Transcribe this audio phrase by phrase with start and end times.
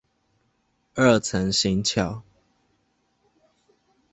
[0.95, 2.23] 二層行橋